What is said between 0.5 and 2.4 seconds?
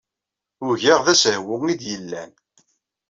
Ugaɣ d asehwu ay d-yellan.